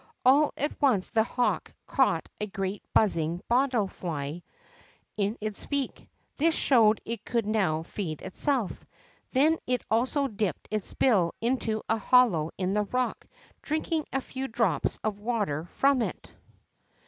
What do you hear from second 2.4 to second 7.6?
great buzzing bottlefly in its beak. This shoAved it could